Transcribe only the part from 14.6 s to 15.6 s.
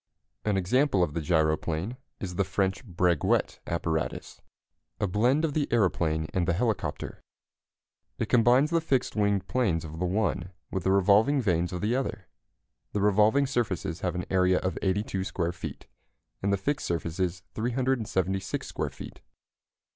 82 square